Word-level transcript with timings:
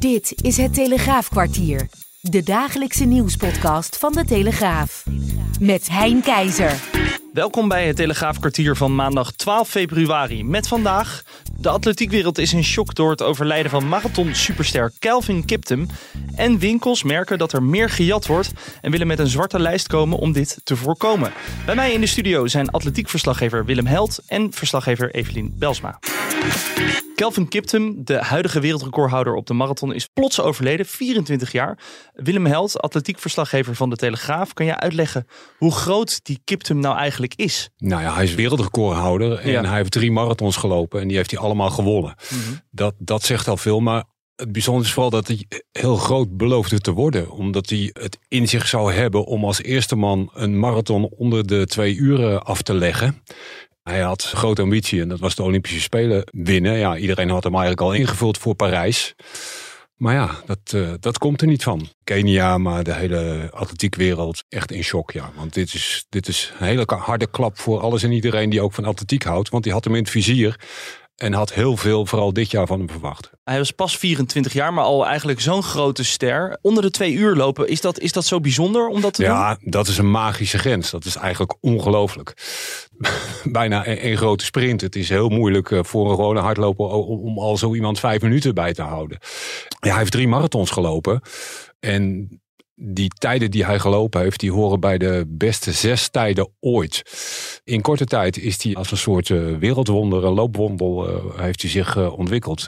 Dit 0.00 0.34
is 0.44 0.56
het 0.56 0.74
Telegraafkwartier. 0.74 1.88
De 2.20 2.42
dagelijkse 2.42 3.04
nieuwspodcast 3.04 3.98
van 3.98 4.12
de 4.12 4.24
Telegraaf. 4.24 5.04
Met 5.60 5.88
Hein 5.88 6.20
Keizer. 6.22 6.74
Welkom 7.32 7.68
bij 7.68 7.86
het 7.86 7.96
Telegraafkwartier 7.96 8.76
van 8.76 8.94
maandag 8.94 9.32
12 9.32 9.68
februari. 9.68 10.44
Met 10.44 10.68
vandaag. 10.68 11.22
De 11.56 11.68
atletiekwereld 11.68 12.38
is 12.38 12.52
in 12.52 12.64
shock 12.64 12.94
door 12.94 13.10
het 13.10 13.22
overlijden 13.22 13.70
van 13.70 13.88
marathon-superster 13.88 14.92
Kelvin 14.98 15.44
Kiptum. 15.44 15.86
En 16.34 16.58
winkels 16.58 17.02
merken 17.02 17.38
dat 17.38 17.52
er 17.52 17.62
meer 17.62 17.90
gejat 17.90 18.26
wordt 18.26 18.52
en 18.80 18.90
willen 18.90 19.06
met 19.06 19.18
een 19.18 19.28
zwarte 19.28 19.58
lijst 19.58 19.86
komen 19.86 20.18
om 20.18 20.32
dit 20.32 20.60
te 20.64 20.76
voorkomen. 20.76 21.32
Bij 21.66 21.74
mij 21.74 21.92
in 21.92 22.00
de 22.00 22.06
studio 22.06 22.46
zijn 22.46 22.70
atletiekverslaggever 22.70 23.64
Willem 23.64 23.86
Held 23.86 24.18
en 24.26 24.52
verslaggever 24.52 25.14
Evelien 25.14 25.54
Belsma. 25.58 25.98
Kelvin 27.20 27.48
Kiptum, 27.48 28.04
de 28.04 28.16
huidige 28.16 28.60
wereldrecordhouder 28.60 29.34
op 29.34 29.46
de 29.46 29.54
marathon, 29.54 29.94
is 29.94 30.06
plots 30.06 30.40
overleden, 30.40 30.86
24 30.86 31.52
jaar. 31.52 31.78
Willem 32.12 32.46
Held, 32.46 32.80
atletiekverslaggever 32.80 33.74
van 33.74 33.90
de 33.90 33.96
Telegraaf, 33.96 34.52
kan 34.52 34.66
je 34.66 34.76
uitleggen 34.76 35.26
hoe 35.58 35.72
groot 35.72 36.24
die 36.24 36.40
Kiptum 36.44 36.78
nou 36.78 36.96
eigenlijk 36.96 37.34
is? 37.34 37.68
Nou 37.76 38.02
ja, 38.02 38.14
hij 38.14 38.24
is 38.24 38.34
wereldrecordhouder 38.34 39.38
en 39.38 39.50
Ja. 39.50 39.64
hij 39.64 39.76
heeft 39.76 39.90
drie 39.90 40.12
marathons 40.12 40.56
gelopen 40.56 41.00
en 41.00 41.08
die 41.08 41.16
heeft 41.16 41.30
hij 41.30 41.40
allemaal 41.40 41.70
gewonnen. 41.70 42.14
dat, 42.70 42.94
dat 42.98 43.22
zegt 43.22 43.48
al 43.48 43.56
veel, 43.56 43.80
maar 43.80 44.04
het 44.36 44.52
bijzondere 44.52 44.86
is 44.86 44.92
vooral 44.92 45.10
dat 45.10 45.26
hij 45.26 45.46
heel 45.72 45.96
groot 45.96 46.36
beloofde 46.36 46.78
te 46.78 46.92
worden. 46.92 47.30
Omdat 47.30 47.68
hij 47.68 47.90
het 47.92 48.18
in 48.28 48.48
zich 48.48 48.66
zou 48.66 48.92
hebben 48.92 49.24
om 49.24 49.44
als 49.44 49.62
eerste 49.62 49.96
man 49.96 50.30
een 50.34 50.58
marathon 50.58 51.04
onder 51.04 51.46
de 51.46 51.66
twee 51.66 51.94
uren 51.94 52.42
af 52.42 52.62
te 52.62 52.74
leggen. 52.74 53.22
Hij 53.82 54.00
had 54.00 54.22
grote 54.22 54.62
ambitie 54.62 55.00
en 55.00 55.08
dat 55.08 55.20
was 55.20 55.34
de 55.34 55.42
Olympische 55.42 55.80
Spelen 55.80 56.24
winnen. 56.30 56.78
Ja, 56.78 56.96
iedereen 56.96 57.30
had 57.30 57.44
hem 57.44 57.52
eigenlijk 57.52 57.82
al 57.82 57.92
ingevuld 57.92 58.38
voor 58.38 58.54
Parijs. 58.54 59.14
Maar 59.96 60.14
ja, 60.14 60.30
dat, 60.46 60.58
eh, 60.72 60.92
dat 61.00 61.18
komt 61.18 61.40
er 61.40 61.46
niet 61.46 61.62
van. 61.62 61.88
Kenia, 62.04 62.58
maar 62.58 62.84
de 62.84 62.94
hele 62.94 63.48
atletiekwereld 63.52 64.44
echt 64.48 64.72
in 64.72 64.82
shock. 64.82 65.10
Ja. 65.10 65.32
Want 65.36 65.54
dit 65.54 65.74
is, 65.74 66.06
dit 66.08 66.28
is 66.28 66.52
een 66.58 66.66
hele 66.66 66.84
harde 66.86 67.26
klap 67.26 67.58
voor 67.58 67.80
alles 67.80 68.02
en 68.02 68.12
iedereen 68.12 68.50
die 68.50 68.62
ook 68.62 68.72
van 68.72 68.84
atletiek 68.84 69.22
houdt. 69.22 69.48
Want 69.48 69.64
die 69.64 69.72
had 69.72 69.84
hem 69.84 69.94
in 69.94 70.00
het 70.02 70.10
vizier 70.10 70.56
en 71.20 71.32
had 71.32 71.52
heel 71.52 71.76
veel, 71.76 72.06
vooral 72.06 72.32
dit 72.32 72.50
jaar, 72.50 72.66
van 72.66 72.78
hem 72.78 72.90
verwacht. 72.90 73.30
Hij 73.44 73.58
was 73.58 73.70
pas 73.70 73.96
24 73.96 74.52
jaar, 74.52 74.72
maar 74.72 74.84
al 74.84 75.06
eigenlijk 75.06 75.40
zo'n 75.40 75.62
grote 75.62 76.04
ster. 76.04 76.58
Onder 76.62 76.82
de 76.82 76.90
twee 76.90 77.12
uur 77.12 77.36
lopen, 77.36 77.68
is 77.68 77.80
dat, 77.80 77.98
is 77.98 78.12
dat 78.12 78.24
zo 78.24 78.40
bijzonder 78.40 78.88
om 78.88 79.00
dat 79.00 79.14
te 79.14 79.22
doen? 79.22 79.30
Ja, 79.30 79.58
dat 79.60 79.86
is 79.88 79.98
een 79.98 80.10
magische 80.10 80.58
grens. 80.58 80.90
Dat 80.90 81.04
is 81.04 81.16
eigenlijk 81.16 81.56
ongelooflijk. 81.60 82.34
Bijna 83.44 83.86
een, 83.86 84.06
een 84.06 84.16
grote 84.16 84.44
sprint. 84.44 84.80
Het 84.80 84.96
is 84.96 85.08
heel 85.08 85.28
moeilijk 85.28 85.70
eh, 85.70 85.78
voor 85.82 86.04
een 86.10 86.14
gewone 86.14 86.40
hardloper 86.40 86.86
om, 86.86 87.18
om 87.18 87.38
al 87.38 87.56
zo 87.56 87.74
iemand 87.74 88.00
vijf 88.00 88.22
minuten 88.22 88.54
bij 88.54 88.72
te 88.72 88.82
houden. 88.82 89.18
Ja, 89.80 89.88
hij 89.90 89.98
heeft 89.98 90.12
drie 90.12 90.28
marathons 90.28 90.70
gelopen. 90.70 91.20
En 91.80 92.28
die 92.82 93.10
tijden 93.18 93.50
die 93.50 93.64
hij 93.64 93.78
gelopen 93.78 94.20
heeft, 94.20 94.40
die 94.40 94.52
horen 94.52 94.80
bij 94.80 94.98
de 94.98 95.24
beste 95.28 95.72
zes 95.72 96.08
tijden 96.08 96.48
ooit. 96.60 97.02
In 97.64 97.80
korte 97.80 98.04
tijd 98.04 98.38
is 98.38 98.62
hij 98.62 98.74
als 98.74 98.90
een 98.90 98.96
soort 98.96 99.30
eh, 99.30 99.56
wereldwonder, 99.58 100.24
een 100.24 100.32
loopwondel, 100.32 101.08
eh, 101.08 101.40
heeft 101.40 101.62
hij 101.62 101.70
zich 101.70 101.96
eh, 101.96 102.18
ontwikkeld. 102.18 102.66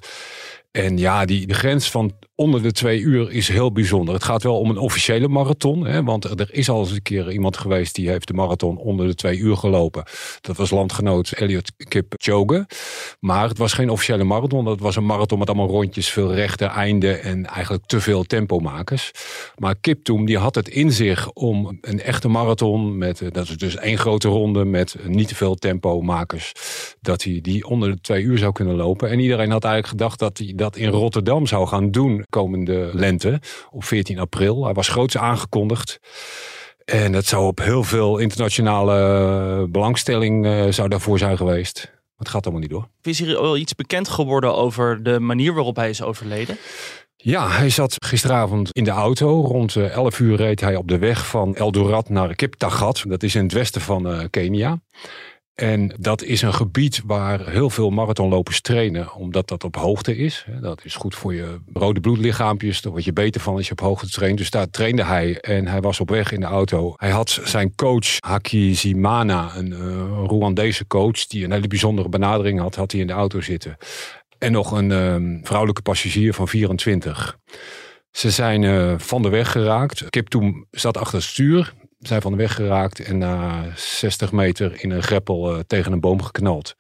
En 0.73 0.99
ja, 0.99 1.25
die, 1.25 1.47
de 1.47 1.55
grens 1.55 1.91
van 1.91 2.13
onder 2.35 2.63
de 2.63 2.73
twee 2.73 3.01
uur 3.01 3.33
is 3.33 3.49
heel 3.49 3.73
bijzonder. 3.73 4.15
Het 4.15 4.25
gaat 4.25 4.43
wel 4.43 4.59
om 4.59 4.71
een 4.71 4.79
officiële 4.79 5.29
marathon. 5.29 5.87
Hè, 5.87 6.03
want 6.03 6.41
er 6.41 6.49
is 6.53 6.69
al 6.69 6.81
eens 6.81 6.91
een 6.91 7.03
keer 7.03 7.33
iemand 7.33 7.57
geweest 7.57 7.95
die 7.95 8.09
heeft 8.09 8.27
de 8.27 8.33
marathon 8.33 8.77
onder 8.77 9.07
de 9.07 9.15
twee 9.15 9.39
uur 9.39 9.57
gelopen. 9.57 10.05
Dat 10.41 10.57
was 10.57 10.71
landgenoot 10.71 11.31
Elliot 11.31 11.73
Kipchoge. 11.77 12.67
Maar 13.21 13.49
het 13.49 13.59
was 13.59 13.73
geen 13.73 13.91
officiële 13.91 14.25
marathon. 14.25 14.65
Dat 14.65 14.81
was 14.81 14.97
een 14.97 15.07
marathon 15.07 15.39
met 15.39 15.49
allemaal 15.49 15.69
rondjes, 15.69 16.11
veel 16.11 16.35
rechte 16.35 16.65
einden 16.65 17.23
en 17.23 17.47
eigenlijk 17.47 17.87
te 17.87 18.01
veel 18.01 18.25
tempomakers. 18.25 19.11
Maar 19.57 19.77
Kiptoum 19.81 20.25
die 20.25 20.39
had 20.39 20.55
het 20.55 20.69
in 20.69 20.93
zich 20.93 21.33
om 21.33 21.79
een 21.81 22.01
echte 22.01 22.29
marathon 22.29 22.99
met, 22.99 23.21
eh, 23.21 23.31
dat 23.31 23.49
is 23.49 23.57
dus 23.57 23.77
één 23.77 23.99
grote 23.99 24.29
ronde 24.29 24.65
met 24.65 24.97
niet 25.07 25.29
te 25.29 25.35
veel 25.35 25.55
tempomakers, 25.55 26.53
dat 27.01 27.23
hij 27.23 27.39
die 27.43 27.67
onder 27.67 27.91
de 27.91 28.01
twee 28.01 28.23
uur 28.23 28.39
zou 28.39 28.53
kunnen 28.53 28.75
lopen. 28.75 29.11
En 29.11 29.19
iedereen 29.19 29.51
had 29.51 29.65
eigenlijk 29.65 29.93
gedacht 29.93 30.19
dat 30.19 30.39
hij 30.39 30.53
dat 30.63 30.77
in 30.77 30.89
Rotterdam 30.89 31.47
zou 31.47 31.67
gaan 31.67 31.91
doen 31.91 32.25
komende 32.31 32.91
lente 32.93 33.41
op 33.71 33.85
14 33.85 34.19
april. 34.19 34.65
Hij 34.65 34.73
was 34.73 34.89
groots 34.89 35.17
aangekondigd. 35.17 36.01
En 36.85 37.13
dat 37.13 37.27
zou 37.27 37.47
op 37.47 37.59
heel 37.59 37.85
veel 37.85 38.19
internationale 38.19 38.97
eh, 38.97 39.71
belangstelling 39.71 40.47
eh, 40.47 40.67
zou 40.69 40.89
daarvoor 40.89 41.19
zijn 41.19 41.37
geweest. 41.37 41.81
Maar 41.85 42.17
het 42.17 42.29
gaat 42.29 42.43
allemaal 42.43 42.61
niet 42.61 42.71
door. 42.71 42.89
Is 43.03 43.19
hier 43.19 43.37
al 43.37 43.57
iets 43.57 43.75
bekend 43.75 44.09
geworden 44.09 44.55
over 44.55 45.03
de 45.03 45.21
manier 45.21 45.55
waarop 45.55 45.77
hij 45.77 45.89
is 45.89 46.03
overleden? 46.03 46.57
Ja, 47.25 47.49
hij 47.51 47.71
zat 47.71 47.97
gisteravond 48.05 48.73
in 48.73 48.85
de 48.85 48.91
auto. 48.91 49.45
Rond 49.45 49.77
eh, 49.77 49.91
11 49.91 50.19
uur 50.19 50.37
reed 50.37 50.61
hij 50.61 50.77
op 50.77 50.89
de 50.89 50.99
weg 50.99 51.27
van 51.27 51.57
Eldorat 51.57 52.09
naar 52.09 52.35
Kiptagat. 52.35 53.05
Dat 53.09 53.23
is 53.23 53.35
in 53.35 53.43
het 53.43 53.53
westen 53.53 53.81
van 53.81 54.09
eh, 54.09 54.25
Kenia. 54.31 54.81
En 55.55 55.95
dat 55.99 56.23
is 56.23 56.43
een 56.43 56.55
gebied 56.55 57.03
waar 57.05 57.49
heel 57.49 57.71
veel 57.71 57.91
marathonlopers 57.91 58.61
trainen, 58.61 59.15
omdat 59.15 59.49
dat 59.49 59.65
op 59.65 59.77
hoogte 59.77 60.17
is. 60.17 60.47
Dat 60.61 60.85
is 60.85 60.95
goed 60.95 61.15
voor 61.15 61.35
je 61.35 61.59
rode 61.73 62.01
bloedlichaampjes, 62.01 62.81
daar 62.81 62.93
word 62.93 63.05
je 63.05 63.13
beter 63.13 63.41
van 63.41 63.55
als 63.55 63.67
je 63.67 63.73
op 63.73 63.81
hoogte 63.81 64.11
traint. 64.11 64.39
Dus 64.39 64.51
daar 64.51 64.71
trainde 64.71 65.05
hij 65.05 65.41
en 65.41 65.67
hij 65.67 65.81
was 65.81 66.01
op 66.01 66.09
weg 66.09 66.33
in 66.33 66.41
de 66.41 66.47
auto. 66.47 66.95
Hij 66.97 67.11
had 67.11 67.41
zijn 67.45 67.75
coach 67.75 68.17
Haki 68.19 68.75
Zimana, 68.75 69.57
een 69.57 69.71
uh, 69.71 70.25
Rwandese 70.27 70.87
coach, 70.87 71.27
die 71.27 71.45
een 71.45 71.53
hele 71.53 71.67
bijzondere 71.69 72.09
benadering 72.09 72.61
had, 72.61 72.75
had 72.75 72.93
hij 72.93 73.01
in 73.01 73.07
de 73.07 73.13
auto 73.13 73.41
zitten. 73.41 73.77
En 74.39 74.53
nog 74.53 74.71
een 74.71 74.91
uh, 74.91 75.41
vrouwelijke 75.43 75.83
passagier 75.83 76.35
van 76.35 76.49
24. 76.49 77.39
Ze 78.11 78.31
zijn 78.31 78.63
uh, 78.63 78.95
van 78.99 79.23
de 79.23 79.29
weg 79.29 79.53
geraakt. 79.53 80.11
Kip 80.11 80.29
toen 80.29 80.67
zat 80.71 80.97
achter 80.97 81.15
het 81.15 81.25
stuur 81.25 81.73
zijn 82.03 82.23
van 82.23 82.33
de 82.33 82.39
weg 82.39 82.55
geraakt 82.55 83.01
en 83.01 83.19
na 83.19 83.65
60 83.77 84.33
meter 84.33 84.83
in 84.83 84.91
een 84.91 85.03
greppel 85.03 85.55
uh, 85.55 85.61
tegen 85.67 85.93
een 85.93 86.01
boom 86.01 86.23
geknald. 86.23 86.75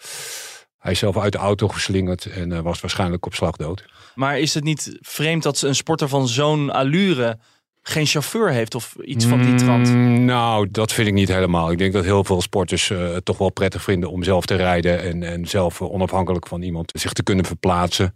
Hij 0.79 0.93
is 0.93 0.99
zelf 0.99 1.19
uit 1.19 1.33
de 1.33 1.39
auto 1.39 1.69
geslingerd 1.69 2.27
en 2.27 2.51
uh, 2.51 2.61
was 2.61 2.81
waarschijnlijk 2.81 3.27
op 3.27 3.35
slag 3.35 3.57
dood. 3.57 3.85
Maar 4.15 4.39
is 4.39 4.55
het 4.55 4.65
niet 4.65 4.99
vreemd 5.01 5.43
dat 5.43 5.63
een 5.63 5.75
sporter 5.75 6.09
van 6.09 6.29
zo'n 6.29 6.71
allure 6.71 7.39
geen 7.83 8.07
chauffeur 8.07 8.51
heeft 8.51 8.75
of 8.75 8.97
iets 9.05 9.25
van 9.25 9.43
die 9.43 9.55
trant? 9.55 9.89
Mm, 9.89 10.25
nou, 10.25 10.69
dat 10.71 10.93
vind 10.93 11.09
ik 11.09 11.15
niet 11.15 11.29
helemaal. 11.29 11.71
Ik 11.71 11.79
denk 11.79 11.93
dat 11.93 12.05
heel 12.05 12.25
veel 12.25 12.41
sporters 12.41 12.91
uh, 12.91 13.13
het 13.13 13.25
toch 13.25 13.39
wel 13.39 13.51
prettig 13.51 13.83
vinden 13.83 14.11
om 14.11 14.23
zelf 14.23 14.47
te 14.47 14.55
rijden 14.55 15.03
en, 15.03 15.23
en 15.23 15.47
zelf 15.47 15.83
onafhankelijk 15.83 16.47
van 16.47 16.63
iemand 16.63 16.93
zich 16.95 17.13
te 17.13 17.23
kunnen 17.23 17.45
verplaatsen. 17.45 18.15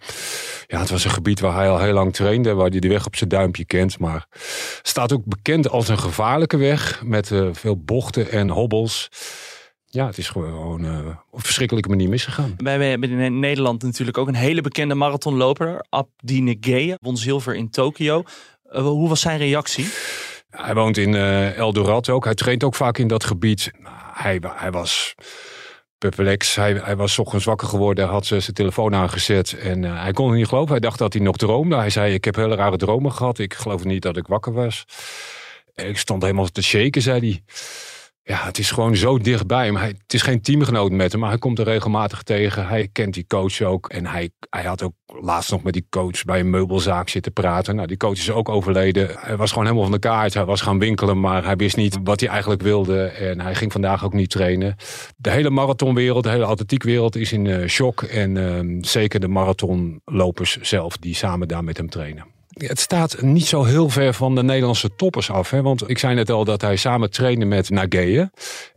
Ja, 0.66 0.81
het 0.81 0.91
was 0.91 1.04
een 1.04 1.10
gebied 1.10 1.41
waar 1.41 1.54
hij 1.54 1.71
al 1.71 1.78
heel 1.78 1.93
lang 1.93 2.12
trainde, 2.12 2.54
waar 2.54 2.71
hij 2.71 2.81
de 2.81 2.88
weg 2.88 3.06
op 3.06 3.16
zijn 3.16 3.31
duimpje 3.31 3.65
kent. 3.65 3.99
Maar 3.99 4.27
staat 4.82 5.12
ook 5.12 5.25
bekend 5.25 5.69
als 5.69 5.88
een 5.88 5.98
gevaarlijke 5.98 6.56
weg 6.56 7.03
met 7.04 7.31
uh, 7.31 7.48
veel 7.53 7.77
bochten 7.77 8.31
en 8.31 8.48
hobbels. 8.50 9.09
Ja, 9.84 10.06
het 10.06 10.19
is 10.19 10.28
gewoon 10.28 10.84
uh, 10.84 10.98
op 11.31 11.38
een 11.38 11.41
verschrikkelijke 11.41 11.88
manier 11.88 12.09
misgegaan. 12.09 12.54
Wij 12.56 12.91
hebben 12.91 13.10
in 13.10 13.38
Nederland 13.38 13.83
natuurlijk 13.83 14.19
ook 14.19 14.28
een 14.28 14.34
hele 14.34 14.60
bekende 14.60 14.94
marathonloper, 14.94 15.84
Abdi 15.88 16.41
Negeye, 16.41 16.97
won 17.00 17.16
zilver 17.16 17.54
in 17.54 17.71
Tokio. 17.71 18.22
Uh, 18.77 18.83
hoe 18.83 19.09
was 19.09 19.21
zijn 19.21 19.39
reactie? 19.39 19.89
Hij 20.51 20.75
woont 20.75 20.97
in 20.97 21.13
uh, 21.13 21.59
Eldorat 21.59 22.09
ook. 22.09 22.25
Hij 22.25 22.35
traint 22.35 22.65
ook 22.65 22.75
vaak 22.75 22.99
in 22.99 23.09
dat 23.09 23.25
gebied. 23.25 23.71
Hij, 24.13 24.41
hij 24.57 24.71
was 24.71 25.15
perplex. 25.99 26.55
Hij, 26.55 26.73
hij 26.73 26.97
was 26.97 27.19
ochtends 27.19 27.45
wakker 27.45 27.69
geworden, 27.69 28.05
hij 28.05 28.13
had 28.13 28.27
zijn 28.27 28.43
telefoon 28.43 28.95
aangezet 28.95 29.59
en 29.59 29.83
uh, 29.83 30.03
hij 30.03 30.13
kon 30.13 30.29
het 30.29 30.39
niet 30.39 30.49
geloven. 30.49 30.71
Hij 30.71 30.81
dacht 30.81 30.99
dat 30.99 31.13
hij 31.13 31.23
nog 31.23 31.37
droomde. 31.37 31.77
Hij 31.77 31.91
zei, 31.91 32.15
ik 32.15 32.25
heb 32.25 32.35
hele 32.35 32.55
rare 32.55 32.77
dromen 32.77 33.13
gehad. 33.13 33.39
Ik 33.39 33.55
geloof 33.55 33.85
niet 33.85 34.03
dat 34.03 34.17
ik 34.17 34.27
wakker 34.27 34.53
was. 34.53 34.85
Ik 35.75 35.99
stond 35.99 36.23
helemaal 36.23 36.47
te 36.47 36.63
shaken, 36.63 37.03
zei 37.03 37.21
hij. 37.21 37.43
Ja, 38.29 38.45
het 38.45 38.59
is 38.59 38.71
gewoon 38.71 38.97
zo 38.97 39.19
dichtbij 39.19 39.65
hem. 39.65 39.77
Het 39.77 40.15
is 40.15 40.23
geen 40.23 40.41
teamgenoot 40.41 40.91
met 40.91 41.13
hem, 41.13 41.21
maar 41.21 41.31
hij 41.31 41.39
komt 41.39 41.59
er 41.59 41.65
regelmatig 41.65 42.23
tegen. 42.23 42.67
Hij 42.67 42.89
kent 42.93 43.15
die 43.15 43.27
coach 43.27 43.63
ook. 43.63 43.89
En 43.89 44.07
hij, 44.07 44.31
hij 44.51 44.65
had 44.65 44.83
ook 44.83 44.93
laatst 45.07 45.51
nog 45.51 45.63
met 45.63 45.73
die 45.73 45.87
coach 45.91 46.25
bij 46.25 46.41
een 46.41 46.51
meubelzaak 46.51 47.09
zitten 47.09 47.33
praten. 47.33 47.75
Nou, 47.75 47.87
die 47.87 47.97
coach 47.97 48.17
is 48.17 48.31
ook 48.31 48.49
overleden. 48.49 49.11
Hij 49.19 49.37
was 49.37 49.51
gewoon 49.51 49.65
helemaal 49.65 49.87
van 49.87 49.95
de 50.01 50.09
kaart. 50.09 50.34
Hij 50.34 50.45
was 50.45 50.61
gaan 50.61 50.78
winkelen, 50.78 51.21
maar 51.21 51.45
hij 51.45 51.57
wist 51.57 51.77
niet 51.77 51.99
wat 52.03 52.21
hij 52.21 52.28
eigenlijk 52.28 52.63
wilde. 52.63 53.05
En 53.05 53.41
hij 53.41 53.55
ging 53.55 53.73
vandaag 53.73 54.05
ook 54.05 54.13
niet 54.13 54.31
trainen. 54.31 54.77
De 55.17 55.31
hele 55.31 55.51
marathonwereld, 55.51 56.25
de 56.25 56.31
hele 56.31 56.45
atletiekwereld 56.45 57.17
is 57.17 57.33
in 57.33 57.45
uh, 57.45 57.67
shock. 57.69 58.03
En 58.03 58.37
uh, 58.37 58.79
zeker 58.81 59.21
de 59.21 59.29
marathonlopers 59.29 60.57
zelf, 60.61 60.97
die 60.97 61.15
samen 61.15 61.49
daar 61.49 61.65
met 61.65 61.77
hem 61.77 61.89
trainen. 61.89 62.35
Het 62.57 62.81
staat 62.81 63.23
niet 63.23 63.47
zo 63.47 63.65
heel 63.65 63.89
ver 63.89 64.15
van 64.15 64.35
de 64.35 64.43
Nederlandse 64.43 64.95
toppers 64.95 65.31
af. 65.31 65.51
Hè? 65.51 65.63
Want 65.63 65.91
ik 65.91 65.99
zei 65.99 66.15
net 66.15 66.31
al 66.31 66.45
dat 66.45 66.61
hij 66.61 66.77
samen 66.77 67.11
trainde 67.11 67.45
met 67.45 67.71
Nageye. 67.71 68.31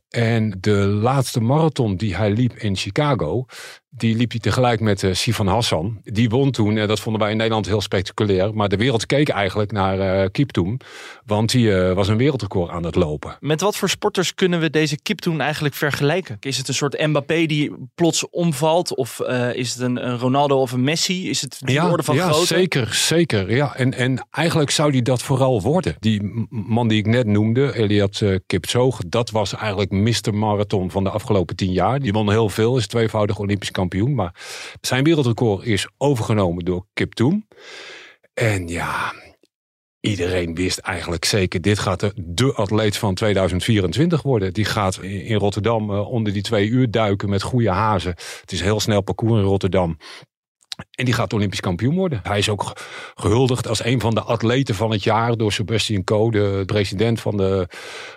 En 0.10 0.58
de 0.60 0.86
laatste 0.86 1.40
marathon 1.40 1.96
die 1.96 2.16
hij 2.16 2.32
liep 2.32 2.54
in 2.58 2.76
Chicago, 2.76 3.46
Die 3.92 4.16
liep 4.16 4.32
hij 4.32 4.40
tegelijk 4.40 4.80
met 4.80 5.04
uh, 5.04 5.14
Sifan 5.14 5.48
Hassan. 5.48 6.02
Die 6.04 6.30
won 6.30 6.52
toen. 6.52 6.76
Uh, 6.76 6.88
dat 6.88 7.00
vonden 7.00 7.22
wij 7.22 7.32
in 7.32 7.38
Nederland 7.38 7.66
heel 7.66 7.82
spectaculair. 7.82 8.54
Maar 8.54 8.70
de 8.70 8.78
wereld 8.78 9.06
keek 9.06 9.30
eigenlijk 9.30 9.72
naar 9.72 10.22
uh, 10.22 10.28
Kiptoen. 10.32 10.82
Want 11.26 11.52
die 11.52 11.74
was 11.74 12.08
een 12.08 12.18
wereldrecord 12.18 12.72
aan 12.72 12.84
het 12.84 12.96
lopen. 12.96 13.38
Met 13.40 13.62
wat 13.62 13.76
voor 13.76 13.90
sporters 13.90 14.36
kunnen 14.36 14.60
we 14.60 14.70
deze 14.70 15.02
Kiptoen 15.02 15.42
eigenlijk 15.42 15.76
vergelijken? 15.76 16.38
Is 16.40 16.58
het 16.58 16.68
een 16.68 16.74
soort 16.74 17.08
Mbappé 17.08 17.46
die 17.46 17.72
plots 17.96 18.30
omvalt? 18.30 18.96
Of 18.96 19.20
is 19.54 19.74
het 19.74 19.82
een, 19.82 20.08
een, 20.08 20.18
Ronaldo 20.18 20.62
of 20.62 20.72
een 20.72 20.84
Messi? 20.84 21.30
Is 21.30 21.42
het 21.42 21.58
die 21.60 21.76
ja, 21.76 21.90
orde 21.90 22.04
van 22.04 22.16
ja, 22.16 22.30
grootte? 22.30 22.46
zeker. 22.46 22.94
Zeker. 22.94 23.56
Ja. 23.56 23.76
En, 23.76 23.94
en 23.94 24.28
eigenlijk 24.32 24.70
zou 24.70 24.92
die 24.92 25.02
dat 25.02 25.22
vooral 25.22 25.62
worden. 25.62 25.96
Die 26.00 26.48
man 26.50 26.88
die 26.88 26.98
ik 26.98 27.06
net 27.06 27.26
noemde, 27.26 27.76
Eliat 27.76 28.20
uh, 28.20 28.36
Kipchoge. 28.46 29.10
Dat 29.10 29.30
was 29.30 29.56
eigenlijk 29.56 29.92
Mr. 29.92 30.34
Marathon 30.34 30.92
van 30.92 31.04
de 31.04 31.10
afgelopen 31.10 31.56
tien 31.56 31.72
jaar. 31.72 32.00
Die 32.00 32.12
won 32.12 32.30
heel 32.30 32.50
veel. 32.50 32.78
Is 32.78 32.88
tweevoudig 32.88 33.40
Olympisch 33.40 33.72
kampioen. 33.80 34.16
Maar 34.16 34.36
zijn 34.82 35.04
wereldrecord 35.04 35.66
is 35.66 35.88
overgenomen 35.98 36.66
door 36.66 36.86
Kip 36.94 37.14
Toon. 37.14 37.46
En 38.34 38.68
ja, 38.68 39.14
iedereen 40.00 40.56
wist 40.56 40.78
eigenlijk 40.78 41.26
zeker, 41.26 41.62
dit 41.62 41.80
gaat 41.80 42.14
de, 42.16 42.54
atleet 42.54 42.98
van 42.98 43.14
2024 43.14 44.22
worden. 44.22 44.54
Die 44.54 44.66
gaat 44.66 45.02
in 45.02 45.36
Rotterdam 45.36 45.92
uh, 45.92 46.10
onder 46.10 46.34
die 46.34 46.42
twee 46.42 46.68
uur 46.68 46.92
duiken 46.92 47.30
met 47.30 47.42
goede 47.42 47.70
hazen. 47.70 48.12
Het 48.42 48.52
is 48.52 48.62
heel 48.62 48.80
snel 48.80 49.02
parcours 49.02 49.42
in 49.42 49.48
Rotterdam. 49.48 49.98
En 50.92 51.06
die 51.06 51.14
gaat 51.14 51.34
Olympisch 51.34 51.60
kampioen 51.60 51.96
worden. 51.96 52.20
Hij 52.24 52.38
is 52.38 52.50
ook 52.50 52.74
gehuldigd 53.16 53.68
als 53.68 53.84
een 53.84 54.00
van 54.00 54.16
de 54.16 54.22
atleten 54.22 54.76
van 54.76 54.92
het 54.92 55.04
jaar 55.04 55.38
door 55.38 55.52
Sebastian 55.52 56.04
Coe, 56.04 56.32
de 56.32 56.64
president 56.66 57.22
van 57.22 57.38
de 57.38 57.68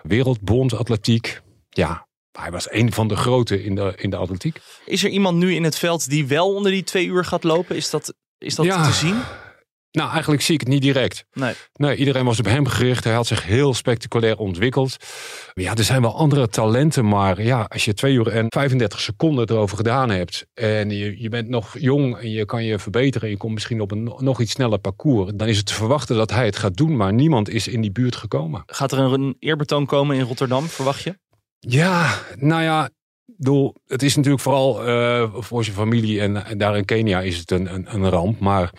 Wereldbond 0.02 0.74
Atletiek. 0.74 1.40
Ja, 1.68 2.06
hij 2.32 2.50
was 2.50 2.70
een 2.72 2.92
van 2.92 3.08
de 3.08 3.16
grote 3.16 3.64
in 3.64 3.74
de, 3.74 3.92
in 3.96 4.10
de 4.10 4.16
atletiek. 4.16 4.60
Is 4.86 5.04
er 5.04 5.10
iemand 5.10 5.36
nu 5.38 5.54
in 5.54 5.64
het 5.64 5.76
veld 5.78 6.10
die 6.10 6.26
wel 6.26 6.54
onder 6.54 6.72
die 6.72 6.82
twee 6.84 7.06
uur 7.06 7.24
gaat 7.24 7.44
lopen? 7.44 7.76
Is 7.76 7.90
dat, 7.90 8.14
is 8.38 8.54
dat 8.54 8.64
Ja. 8.66 8.84
te 8.86 8.92
zien? 8.92 9.20
Nou, 9.90 10.10
eigenlijk 10.10 10.42
zie 10.42 10.54
ik 10.54 10.60
het 10.60 10.68
niet 10.68 10.82
direct. 10.82 11.24
Nee. 11.32 11.54
Nee, 11.72 11.96
iedereen 11.96 12.24
was 12.24 12.38
op 12.38 12.44
hem 12.44 12.66
gericht. 12.66 13.04
Hij 13.04 13.12
had 13.12 13.26
zich 13.26 13.42
heel 13.44 13.74
spectaculair 13.74 14.36
ontwikkeld. 14.38 14.96
Ja, 15.54 15.74
er 15.74 15.84
zijn 15.84 16.02
wel 16.02 16.16
andere 16.16 16.48
talenten, 16.48 17.08
maar 17.08 17.42
ja, 17.42 17.62
als 17.68 17.84
je 17.84 17.94
2 17.94 18.14
uur 18.14 18.28
en 18.28 18.46
35 18.48 19.00
seconden 19.00 19.50
erover 19.50 19.76
gedaan 19.76 20.10
hebt 20.10 20.46
en 20.54 20.90
je, 20.90 21.20
je 21.22 21.28
bent 21.28 21.48
nog 21.48 21.76
jong 21.78 22.16
en 22.16 22.30
je 22.30 22.44
kan 22.44 22.64
je 22.64 22.78
verbeteren 22.78 23.26
en 23.26 23.32
je 23.32 23.38
komt 23.38 23.52
misschien 23.54 23.80
op 23.80 23.90
een 23.90 24.02
no- 24.02 24.16
nog 24.20 24.40
iets 24.40 24.52
sneller 24.52 24.78
parcours, 24.78 25.30
dan 25.34 25.48
is 25.48 25.56
het 25.56 25.66
te 25.66 25.74
verwachten 25.74 26.16
dat 26.16 26.30
hij 26.30 26.44
het 26.44 26.56
gaat 26.56 26.76
doen, 26.76 26.96
maar 26.96 27.12
niemand 27.12 27.48
is 27.48 27.68
in 27.68 27.80
die 27.80 27.92
buurt 27.92 28.16
gekomen. 28.16 28.62
Gaat 28.66 28.92
er 28.92 28.98
een 28.98 29.36
eerbetoon 29.38 29.86
komen 29.86 30.16
in 30.16 30.24
Rotterdam, 30.24 30.64
verwacht 30.68 31.02
je? 31.02 31.18
Ja, 31.68 32.18
nou 32.36 32.62
ja, 32.62 32.90
het 33.86 34.02
is 34.02 34.16
natuurlijk 34.16 34.42
vooral 34.42 34.86
eh, 34.86 35.34
voor 35.34 35.64
zijn 35.64 35.76
familie 35.76 36.20
en, 36.20 36.58
daar 36.58 36.76
in 36.76 36.84
Kenia 36.84 37.20
is 37.20 37.38
het 37.38 37.50
een, 37.50 37.74
een, 37.74 37.94
een 37.94 38.08
ramp, 38.08 38.40
maar 38.40 38.72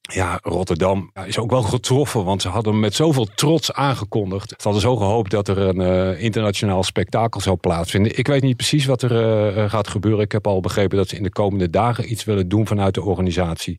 ja, 0.00 0.38
Rotterdam 0.42 1.10
is 1.26 1.38
ook 1.38 1.50
wel 1.50 1.62
getroffen, 1.62 2.24
want 2.24 2.42
ze 2.42 2.48
hadden 2.48 2.80
met 2.80 2.94
zoveel 2.94 3.24
trots 3.24 3.72
aangekondigd. 3.72 4.48
Ze 4.48 4.56
hadden 4.62 4.80
zo 4.80 4.96
gehoopt 4.96 5.30
dat 5.30 5.48
er 5.48 5.58
een 5.58 5.80
eh, 5.80 6.22
internationaal 6.22 6.82
spektakel 6.82 7.40
zou 7.40 7.56
plaatsvinden. 7.56 8.18
Ik 8.18 8.26
weet 8.26 8.42
niet 8.42 8.56
precies 8.56 8.84
wat 8.84 9.02
er 9.02 9.56
eh, 9.56 9.70
gaat 9.70 9.88
gebeuren. 9.88 10.24
Ik 10.24 10.32
heb 10.32 10.46
al 10.46 10.60
begrepen 10.60 10.96
dat 10.96 11.08
ze 11.08 11.16
in 11.16 11.22
de 11.22 11.30
komende 11.30 11.70
dagen 11.70 12.10
iets 12.10 12.24
willen 12.24 12.48
doen 12.48 12.66
vanuit 12.66 12.94
de 12.94 13.02
organisatie. 13.02 13.78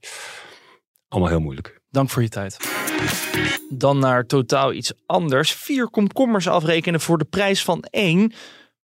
Allemaal 1.07 1.29
heel 1.29 1.39
moeilijk. 1.39 1.82
Dank 1.93 2.09
voor 2.09 2.21
je 2.21 2.29
tijd. 2.29 2.57
Dan 3.69 3.99
naar 3.99 4.25
totaal 4.25 4.73
iets 4.73 4.91
anders. 5.05 5.51
Vier 5.53 5.89
komkommers 5.89 6.47
afrekenen 6.47 6.99
voor 7.01 7.17
de 7.17 7.25
prijs 7.25 7.63
van 7.63 7.83
één. 7.89 8.31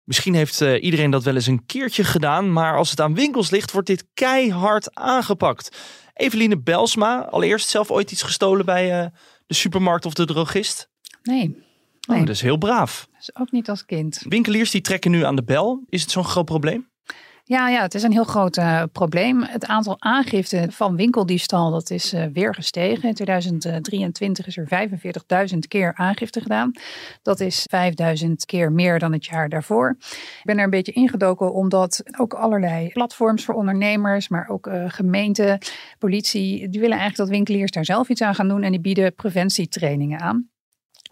Misschien 0.04 0.34
heeft 0.34 0.60
eh, 0.60 0.82
iedereen 0.82 1.10
dat 1.10 1.22
wel 1.24 1.34
eens 1.34 1.46
een 1.46 1.66
keertje 1.66 2.04
gedaan, 2.04 2.52
maar 2.52 2.76
als 2.76 2.90
het 2.90 3.00
aan 3.00 3.14
winkels 3.14 3.50
ligt, 3.50 3.72
wordt 3.72 3.86
dit 3.86 4.06
keihard 4.14 4.94
aangepakt. 4.94 5.76
Eveline 6.14 6.58
Belsma, 6.58 7.24
allereerst 7.30 7.68
zelf 7.68 7.90
ooit 7.90 8.10
iets 8.12 8.22
gestolen 8.22 8.64
bij 8.66 9.00
eh, 9.00 9.06
de 9.46 9.54
supermarkt 9.54 10.04
of 10.06 10.14
de 10.14 10.24
drogist? 10.26 10.88
Nee, 11.22 11.64
Oh, 12.08 12.16
Nee. 12.16 12.24
dat 12.24 12.34
is 12.34 12.40
heel 12.40 12.56
braaf. 12.56 13.08
dus 13.16 13.36
ook 13.36 13.50
niet 13.52 13.68
als 13.68 13.84
kind. 13.84 14.22
Winkeliers 14.28 14.70
die 14.70 14.80
trekken 14.80 15.10
nu 15.10 15.24
aan 15.24 15.36
de 15.36 15.44
bel. 15.44 15.82
Is 15.88 16.02
het 16.02 16.10
zo'n 16.10 16.24
groot 16.24 16.44
probleem? 16.44 16.88
Ja, 17.48 17.68
ja, 17.68 17.82
het 17.82 17.94
is 17.94 18.02
een 18.02 18.12
heel 18.12 18.24
groot 18.24 18.56
eh, 18.56 18.82
probleem. 18.92 19.42
Het 19.42 19.66
aantal 19.66 19.96
aangiften 19.98 20.72
van 20.72 20.96
winkeldiefstal 20.96 21.70
dat 21.70 21.90
is 21.90 22.12
eh, 22.12 22.24
weer 22.32 22.54
gestegen. 22.54 23.08
In 23.08 23.14
2023 23.14 24.46
is 24.46 24.56
er 24.56 24.88
45.000 25.52 25.58
keer 25.68 25.94
aangifte 25.94 26.40
gedaan. 26.40 26.72
Dat 27.22 27.40
is 27.40 27.66
5.000 28.24 28.30
keer 28.46 28.72
meer 28.72 28.98
dan 28.98 29.12
het 29.12 29.24
jaar 29.24 29.48
daarvoor. 29.48 29.96
Ik 30.00 30.40
ben 30.42 30.58
er 30.58 30.64
een 30.64 30.70
beetje 30.70 30.92
ingedoken 30.92 31.52
omdat 31.52 32.02
ook 32.18 32.34
allerlei 32.34 32.88
platforms 32.88 33.44
voor 33.44 33.54
ondernemers, 33.54 34.28
maar 34.28 34.48
ook 34.48 34.66
eh, 34.66 34.84
gemeenten, 34.86 35.58
politie, 35.98 36.68
die 36.68 36.80
willen 36.80 36.98
eigenlijk 36.98 37.16
dat 37.16 37.28
winkeliers 37.28 37.70
daar 37.70 37.84
zelf 37.84 38.08
iets 38.08 38.22
aan 38.22 38.34
gaan 38.34 38.48
doen 38.48 38.62
en 38.62 38.70
die 38.70 38.80
bieden 38.80 39.14
preventietrainingen 39.14 40.20
aan. 40.20 40.55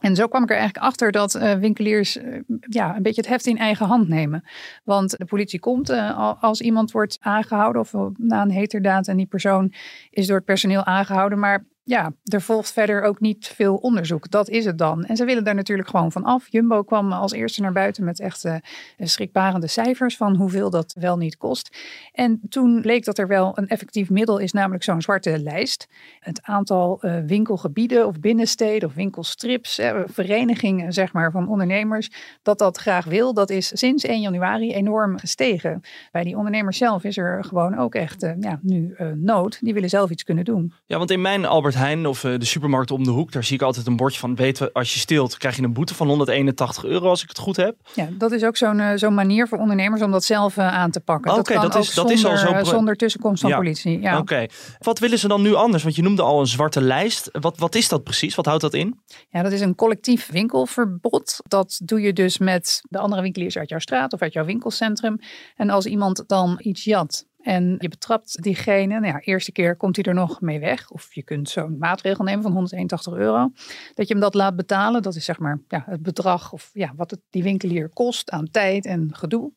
En 0.05 0.15
zo 0.15 0.27
kwam 0.27 0.43
ik 0.43 0.51
er 0.51 0.57
eigenlijk 0.57 0.87
achter 0.87 1.13
dat 1.13 1.35
eh, 1.35 1.55
winkeliers 1.55 2.17
eh, 2.17 2.41
ja, 2.61 2.97
een 2.97 3.03
beetje 3.03 3.21
het 3.21 3.31
heft 3.31 3.47
in 3.47 3.59
eigen 3.59 3.87
hand 3.87 4.09
nemen. 4.09 4.45
Want 4.85 5.19
de 5.19 5.25
politie 5.25 5.61
komt 5.61 5.91
al- 5.91 6.37
als 6.41 6.61
iemand 6.61 6.91
wordt 6.91 7.19
aangehouden 7.21 7.81
of 7.81 7.93
na 8.17 8.43
een 8.43 8.51
heterdaad 8.51 9.09
en 9.09 9.17
die 9.17 9.27
persoon 9.27 9.73
is 10.11 10.27
door 10.27 10.37
het 10.37 10.45
personeel 10.45 10.85
aangehouden. 10.85 11.39
Maar 11.39 11.65
ja, 11.87 12.13
er 12.25 12.43
volgt 12.43 12.73
verder 12.73 13.03
ook 13.03 13.21
niet 13.21 13.47
veel 13.47 13.77
onderzoek. 13.77 14.31
Dat 14.31 14.49
is 14.49 14.65
het 14.65 14.79
dan. 14.79 15.05
En 15.05 15.17
ze 15.17 15.25
willen 15.25 15.45
daar 15.45 15.55
natuurlijk 15.55 15.89
gewoon 15.89 16.13
van 16.13 16.25
af. 16.25 16.47
Jumbo 16.51 16.83
kwam 16.83 17.13
als 17.13 17.33
eerste 17.33 17.61
naar 17.61 17.73
buiten 17.73 18.05
met 18.05 18.21
echt 18.21 18.45
eh, 18.45 18.55
schrikbarende 18.99 19.67
cijfers 19.67 20.17
van 20.17 20.37
hoeveel 20.37 20.71
dat 20.71 20.95
wel 20.99 21.17
niet 21.17 21.37
kost. 21.37 21.77
En 22.13 22.41
toen 22.49 22.81
bleek 22.81 23.05
dat 23.05 23.19
er 23.19 23.27
wel 23.27 23.53
een 23.55 23.69
effectief 23.69 24.11
middel 24.11 24.39
is, 24.39 24.53
namelijk 24.53 24.85
zo'n 24.85 25.03
zwarte 25.03 25.39
lijst. 25.39 25.89
Het 26.19 26.43
aantal 26.43 26.99
eh, 27.01 27.19
winkelgebieden 27.27 28.07
of 28.07 28.21
binnensteden 28.21 28.89
of 28.89 28.95
winkelstrips, 28.95 29.81
verenigingen 30.07 30.93
zeg 30.93 31.13
maar 31.13 31.31
van 31.31 31.49
ondernemers, 31.49 32.11
dat 32.43 32.59
dat 32.59 32.77
graag 32.77 33.05
wil, 33.05 33.35
dat 33.35 33.51
is 33.51 33.79
sinds 33.79 34.05
1 34.05 34.21
januari 34.21 34.73
enorm 34.73 35.19
gestegen. 35.19 35.81
Bij 36.13 36.25
die 36.25 36.37
ondernemers 36.37 36.79
zelf 36.79 37.05
is 37.05 37.17
er 37.17 37.45
gewoon 37.45 37.79
ook 37.79 37.95
echt 37.95 38.35
ja, 38.41 38.59
nu 38.63 38.97
nood. 39.15 39.59
Die 39.61 39.75
willen 39.75 39.89
zelf 39.89 40.11
iets 40.11 40.23
kunnen 40.23 40.45
doen. 40.45 40.73
Ja, 40.87 40.99
want 40.99 41.11
in 41.11 41.21
mijn 41.21 41.45
Albert 41.45 41.74
Heijn 41.75 42.07
of 42.07 42.25
eh, 42.25 42.39
de 42.39 42.45
supermarkt 42.45 42.91
om 42.91 43.05
de 43.05 43.11
hoek, 43.11 43.33
daar 43.33 43.45
zie 43.45 43.55
ik 43.55 43.63
altijd 43.63 43.87
een 43.87 43.97
bordje 43.97 44.19
van, 44.21 44.35
weet 44.35 44.59
we, 44.59 44.73
als 44.73 44.93
je 44.95 44.99
steelt, 44.99 45.37
krijg 45.37 45.57
je 45.57 45.63
een 45.63 45.73
boete 45.73 45.95
van 45.95 46.07
181 46.09 46.85
euro 46.85 47.09
als 47.09 47.23
ik 47.23 47.29
het 47.29 47.39
goed 47.39 47.57
heb. 47.57 47.77
Ja, 47.95 48.09
dat 48.19 48.33
is 48.33 48.45
ook 48.45 48.57
zo'n 48.57 48.81
eh, 48.81 48.91
zo'n 48.97 49.15
manier 49.15 49.49
voor 49.49 49.59
ondernemers 49.59 50.03
om 50.03 50.11
dat 50.11 50.25
zelf 50.25 50.57
eh, 50.57 50.69
aan 50.69 50.91
te 50.91 51.01
pakken. 51.01 51.33
Oké, 51.33 51.55
dat 51.55 51.63
dat 51.73 51.83
is- 51.83 51.95
dat 51.95 52.11
is 52.11 52.25
al 52.25 52.37
zonder, 52.37 52.65
zo 52.67 52.71
zonder 52.73 52.97
tussenkomst 52.97 53.41
van 53.41 53.51
Ja. 53.51 53.57
politie. 53.57 54.01
Ja. 54.01 54.19
Oké. 54.19 54.47
Wat 54.79 54.99
willen 54.99 55.19
ze 55.19 55.29
dan 55.29 55.43
nu 55.43 55.55
anders? 55.55 55.83
Want 55.83 55.95
je 55.97 56.03
noemde 56.03 56.23
al 56.23 56.41
een 56.41 56.47
zwarte 56.47 56.81
lijst. 56.81 57.29
Wat, 57.33 57.59
wat 57.59 57.75
is 57.75 57.89
dat 57.89 58.03
precies? 58.05 58.35
Wat 58.35 58.47
houdt 58.47 58.61
dat 58.63 58.75
in? 58.75 59.01
Ja, 59.31 59.43
dat 59.43 59.53
is 59.53 59.61
een 59.61 59.75
collectief 59.75 60.29
winkelverbod. 60.31 61.37
Dat 61.49 61.81
doe 61.85 62.01
je 62.01 62.13
dus 62.13 62.39
met 62.39 62.81
de 62.89 62.99
andere 62.99 63.23
winkeliers 63.23 63.57
uit 63.59 63.69
jouw 63.69 63.79
straat 63.79 64.13
of 64.13 64.23
uit 64.23 64.33
jouw 64.33 64.45
winkelcentrum. 64.45 65.19
En 65.57 65.71
als 65.71 65.87
iemand 65.87 66.25
dan 66.27 66.57
iets 66.63 66.85
jat 66.85 67.25
en 67.45 67.77
je 67.79 67.89
betrapt 67.89 68.43
diegene, 68.43 69.01
nou 69.01 69.07
ja, 69.07 69.21
eerste 69.21 69.53
keer 69.53 69.77
komt 69.77 69.97
hij 69.97 70.05
er 70.05 70.15
nog 70.15 70.41
mee 70.41 70.61
weg. 70.61 70.91
Of 70.91 71.15
je 71.15 71.23
kunt 71.23 71.49
zo'n 71.49 71.79
maatregel 71.79 72.25
nemen 72.25 72.43
van 72.43 72.53
181 72.53 73.13
euro. 73.13 73.51
Dat 73.95 74.07
je 74.07 74.13
hem 74.13 74.23
dat 74.23 74.35
laat 74.35 74.57
betalen, 74.57 75.03
dat 75.03 75.15
is 75.15 75.25
zeg 75.25 75.39
maar 75.39 75.61
ja, 75.69 75.85
het 75.87 76.03
bedrag 76.03 76.53
of 76.53 76.71
ja, 76.73 76.93
wat 76.97 77.11
het 77.11 77.21
die 77.31 77.43
winkelier 77.43 77.89
kost 77.89 78.31
aan 78.31 78.51
tijd 78.51 78.87
en 78.87 79.09
gedoe. 79.13 79.53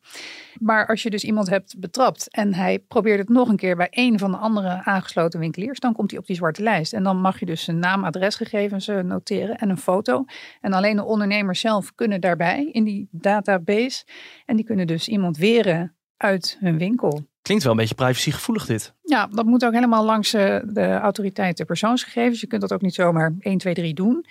Maar 0.58 0.86
als 0.86 1.02
je 1.02 1.10
dus 1.10 1.24
iemand 1.24 1.48
hebt 1.48 1.78
betrapt 1.78 2.30
en 2.30 2.54
hij 2.54 2.78
probeert 2.78 3.18
het 3.18 3.28
nog 3.28 3.48
een 3.48 3.56
keer 3.56 3.76
bij 3.76 3.88
een 3.90 4.18
van 4.18 4.30
de 4.30 4.36
andere 4.36 4.84
aangesloten 4.84 5.40
winkeliers, 5.40 5.80
dan 5.80 5.92
komt 5.92 6.10
hij 6.10 6.20
op 6.20 6.26
die 6.26 6.36
zwarte 6.36 6.62
lijst. 6.62 6.92
En 6.92 7.02
dan 7.02 7.20
mag 7.20 7.40
je 7.40 7.46
dus 7.46 7.64
zijn 7.64 7.78
naam, 7.78 8.04
adresgegevens 8.04 8.88
eh, 8.88 9.00
noteren 9.00 9.56
en 9.56 9.70
een 9.70 9.78
foto. 9.78 10.24
En 10.60 10.72
alleen 10.72 10.96
de 10.96 11.04
ondernemers 11.04 11.60
zelf 11.60 11.94
kunnen 11.94 12.20
daarbij 12.20 12.68
in 12.72 12.84
die 12.84 13.08
database. 13.10 14.04
En 14.46 14.56
die 14.56 14.64
kunnen 14.64 14.86
dus 14.86 15.08
iemand 15.08 15.36
weren 15.36 15.96
uit 16.16 16.56
hun 16.60 16.78
winkel. 16.78 17.26
Klinkt 17.48 17.66
wel 17.66 17.76
een 17.76 17.78
beetje 17.78 18.04
privacygevoelig 18.04 18.66
dit. 18.66 18.94
Ja, 19.02 19.26
dat 19.26 19.46
moet 19.46 19.64
ook 19.64 19.72
helemaal 19.72 20.04
langs 20.04 20.34
eh, 20.34 20.58
de 20.64 20.94
autoriteit 20.96 21.66
persoonsgegevens. 21.66 22.40
Je 22.40 22.46
kunt 22.46 22.60
dat 22.60 22.72
ook 22.72 22.80
niet 22.80 22.94
zomaar 22.94 23.34
1, 23.38 23.58
2, 23.58 23.74
3 23.74 23.94
doen. 23.94 24.26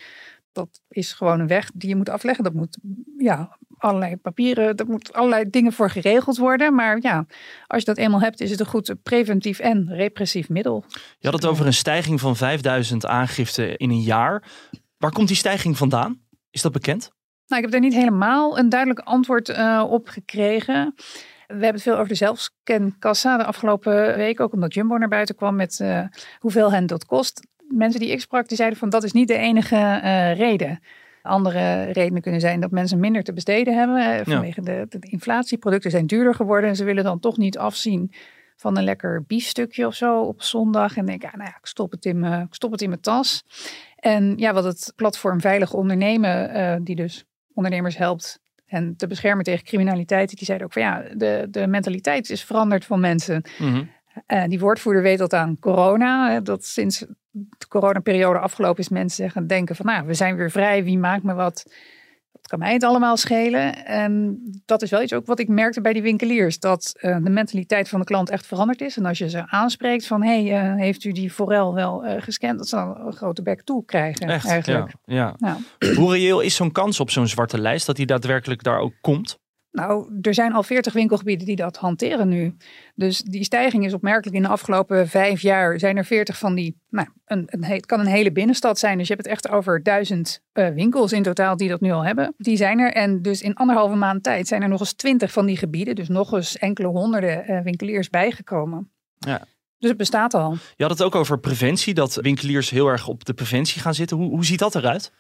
Dat 0.52 0.82
is 0.90 1.14
gewoon 1.14 1.40
een 1.40 1.48
weg 1.48 1.72
die 1.74 1.90
je 1.90 1.96
moet 1.96 2.10
afleggen. 2.10 2.44
Dat 2.44 2.54
moet 2.54 2.78
ja, 3.18 3.58
allerlei 3.78 4.16
papieren, 4.18 4.76
er 4.76 4.86
moet 4.88 5.14
allerlei 5.14 5.50
dingen 5.50 5.74
voor 5.74 5.90
geregeld 5.90 6.38
worden. 6.38 6.76
Maar 6.76 6.98
ja, 7.02 7.26
als 7.68 7.80
je 7.80 7.86
dat 7.86 7.98
eenmaal 7.98 8.22
hebt, 8.22 8.42
is 8.42 8.52
het 8.52 8.60
een 8.60 8.66
goed 8.66 8.96
preventief 9.04 9.60
en 9.60 9.88
repressief 9.90 10.50
middel. 10.50 10.86
Je 11.20 11.28
had 11.28 11.34
het 11.34 11.46
over 11.46 11.66
een 11.66 11.74
stijging 11.74 12.20
van 12.20 12.36
5000 12.36 13.06
aangiften 13.06 13.78
in 13.78 13.90
een 13.90 14.02
jaar. 14.02 14.44
Waar 14.98 15.12
komt 15.12 15.28
die 15.28 15.38
stijging 15.38 15.78
vandaan? 15.78 16.22
Is 16.52 16.62
dat 16.62 16.72
bekend? 16.72 17.12
Nou, 17.48 17.64
ik 17.64 17.72
heb 17.72 17.72
daar 17.72 17.90
niet 17.90 18.00
helemaal 18.00 18.58
een 18.58 18.70
duidelijk 18.70 19.00
antwoord 19.00 19.50
eh, 19.50 19.86
op 19.90 20.08
gekregen. 20.08 20.96
We 21.48 21.54
hebben 21.54 21.74
het 21.74 21.82
veel 21.82 21.96
over 21.96 22.08
de 22.08 22.16
zelfscankassa 22.16 23.38
de 23.38 23.44
afgelopen 23.44 24.16
week, 24.16 24.40
ook 24.40 24.54
omdat 24.54 24.74
Jumbo 24.74 24.98
naar 24.98 25.08
buiten 25.08 25.36
kwam 25.36 25.56
met 25.56 25.80
eh, 25.80 26.04
hoeveel 26.40 26.72
hen 26.72 26.88
dat 26.88 27.06
kost. 27.06 27.48
Mensen 27.68 28.00
die 28.00 28.10
ik 28.10 28.22
sprak, 28.22 28.48
die 28.48 28.58
zeiden 28.58 28.80
van 28.80 28.90
dat 28.90 29.04
is 29.04 29.12
niet 29.12 29.28
de 29.28 29.38
enige 29.38 29.76
eh, 29.76 30.36
reden. 30.36 30.80
Andere 31.22 31.84
redenen 31.84 32.22
kunnen 32.22 32.42
zijn 32.42 32.60
dat 32.60 32.72
mensen 32.72 33.00
minder 33.00 33.24
te 33.24 33.34
besteden 33.34 33.78
hebben 33.78 33.98
eh, 33.98 34.26
vanwege 34.26 34.62
de, 34.62 34.86
de 34.90 35.08
inflatie. 35.10 35.58
Producten 35.58 35.92
zijn 35.92 36.08
duurder 36.08 36.36
geworden 36.36 36.70
en 36.70 36.76
ze 36.76 36.84
willen 36.84 37.04
dan 37.04 37.20
toch 37.20 37.38
niet 37.38 37.58
afzien 37.58 38.12
van 38.56 38.78
een 38.78 38.84
lekker 38.84 39.24
biefstukje 39.28 39.88
of 39.88 39.94
zo 39.94 40.22
op 40.22 40.42
zondag. 40.42 40.98
En 40.98 41.06
denk, 41.06 41.22
ja, 41.22 41.32
nou 41.32 41.50
ja, 41.50 41.58
ik 41.58 41.66
stop 41.66 41.92
het 41.92 42.06
in 42.06 42.20
mijn, 42.20 42.42
ik 42.42 42.54
stop 42.54 42.72
het 42.72 42.82
in 42.82 42.90
mijn 42.90 43.02
tas. 43.02 43.44
En 43.96 44.38
ja, 44.38 44.54
wat 44.54 44.64
het 44.64 44.94
platform 44.96 45.42
Veilig 45.42 45.74
Ondernemen, 45.74 46.58
uh, 46.58 46.76
die 46.82 46.96
dus 46.96 47.26
ondernemers 47.54 47.98
helpt 47.98 48.40
en 48.68 48.96
te 48.96 49.08
beschermen 49.08 49.44
tegen 49.44 49.66
criminaliteit, 49.66 50.30
die 50.30 50.46
zeiden 50.46 50.68
ook 50.68 50.74
van 50.74 50.82
ja, 50.82 51.04
de, 51.14 51.48
de 51.50 51.68
mentaliteit 51.68 52.30
is 52.30 52.44
veranderd 52.44 52.86
van 52.86 53.00
mensen. 53.00 53.44
Mm 53.58 53.96
die 54.48 54.60
woordvoerder 54.60 55.02
weet 55.02 55.18
dat 55.18 55.34
aan 55.34 55.60
corona. 55.60 56.40
Dat 56.40 56.66
sinds 56.66 57.00
de 57.32 57.68
coronaperiode 57.68 58.40
afgelopen 58.40 58.80
is, 58.80 58.90
mensen 58.90 59.24
zeggen, 59.24 59.48
denken 59.48 59.76
van 59.76 59.86
nou, 59.86 60.08
we 60.08 60.14
zijn 60.14 60.36
weer 60.36 60.52
vrij, 60.52 60.84
wie 60.84 60.98
maakt 60.98 61.24
me 61.24 61.34
wat? 61.34 61.66
Wat 62.38 62.48
kan 62.48 62.60
mij 62.60 62.74
het 62.74 62.84
allemaal 62.84 63.18
schelen? 63.18 63.86
En 63.86 64.42
dat 64.66 64.82
is 64.82 64.90
wel 64.90 65.02
iets 65.02 65.14
ook 65.14 65.26
wat 65.26 65.40
ik 65.40 65.48
merkte 65.48 65.82
bij 65.82 65.94
die 65.94 66.02
winkeliers. 66.02 66.60
Dat 66.60 66.96
uh, 67.02 67.18
de 67.24 67.30
mentaliteit 67.30 67.90
van 67.90 68.00
de 68.00 68.06
klant 68.06 68.30
echt 68.30 68.46
veranderd 68.46 68.82
is. 68.82 68.98
En 68.98 69.06
als 69.06 69.18
je 69.18 69.30
ze 69.30 69.50
aanspreekt 69.50 70.08
van, 70.08 70.24
hey, 70.24 70.44
uh, 70.44 70.80
heeft 70.80 71.04
u 71.04 71.12
die 71.12 71.32
forel 71.32 71.74
wel 71.74 72.06
uh, 72.06 72.22
gescand? 72.22 72.58
Dat 72.58 72.68
ze 72.68 72.76
dan 72.76 73.06
een 73.06 73.14
grote 73.14 73.42
bek 73.42 73.62
toe 73.62 73.86
krijgen 73.86 74.28
echt, 74.28 74.48
eigenlijk. 74.48 74.94
Ja, 75.06 75.36
ja. 75.40 75.58
Nou. 75.78 75.96
Hoe 75.96 76.14
reëel 76.14 76.40
is 76.40 76.56
zo'n 76.56 76.72
kans 76.72 77.00
op 77.00 77.10
zo'n 77.10 77.28
zwarte 77.28 77.60
lijst? 77.60 77.86
Dat 77.86 77.96
die 77.96 78.06
daadwerkelijk 78.06 78.64
daar 78.64 78.80
ook 78.80 78.94
komt? 79.02 79.40
Nou, 79.78 80.20
er 80.22 80.34
zijn 80.34 80.54
al 80.54 80.64
40 80.64 80.94
winkelgebieden 80.94 81.46
die 81.46 81.56
dat 81.56 81.78
hanteren 81.78 82.28
nu. 82.28 82.56
Dus 82.96 83.22
die 83.22 83.44
stijging 83.44 83.86
is 83.86 83.94
opmerkelijk. 83.94 84.36
In 84.36 84.42
de 84.42 84.48
afgelopen 84.48 85.08
vijf 85.08 85.42
jaar 85.42 85.80
zijn 85.80 85.98
er 85.98 86.06
40 86.06 86.38
van 86.38 86.56
die. 86.56 86.82
Nou, 86.90 87.08
een, 87.26 87.44
een, 87.46 87.64
het 87.64 87.86
kan 87.86 88.00
een 88.00 88.06
hele 88.06 88.32
binnenstad 88.32 88.80
zijn. 88.80 88.98
Dus 88.98 89.08
je 89.08 89.14
hebt 89.14 89.26
het 89.26 89.36
echt 89.36 89.50
over 89.50 89.84
duizend 89.84 90.42
uh, 90.54 90.68
winkels 90.70 91.12
in 91.12 91.24
totaal 91.24 91.58
die 91.58 91.70
dat 91.70 91.82
nu 91.82 91.92
al 91.92 92.06
hebben. 92.06 92.34
Die 92.38 92.58
zijn 92.58 92.80
er. 92.80 92.94
En 92.94 93.22
dus 93.22 93.42
in 93.42 93.56
anderhalve 93.56 93.96
maand 93.96 94.24
tijd 94.24 94.48
zijn 94.48 94.62
er 94.62 94.70
nog 94.70 94.80
eens 94.80 94.94
20 94.94 95.32
van 95.32 95.46
die 95.46 95.58
gebieden. 95.58 95.96
Dus 95.96 96.08
nog 96.08 96.34
eens 96.34 96.58
enkele 96.58 96.88
honderden 96.88 97.52
uh, 97.52 97.62
winkeliers 97.62 98.10
bijgekomen. 98.10 98.92
Ja. 99.18 99.46
Dus 99.80 99.90
het 99.90 99.98
bestaat 99.98 100.34
al. 100.34 100.58
Je 100.76 100.84
had 100.84 100.92
het 100.92 101.04
ook 101.04 101.16
over 101.16 101.40
preventie, 101.40 101.94
dat 101.94 102.16
winkeliers 102.16 102.70
heel 102.70 102.88
erg 102.88 103.08
op 103.08 103.26
de 103.26 103.34
preventie 103.34 103.82
gaan 103.82 103.94
zitten. 103.94 104.18
Hoe, 104.18 104.30
hoe 104.30 104.46
ziet 104.46 104.60
dat 104.60 104.76
eruit? 104.76 105.12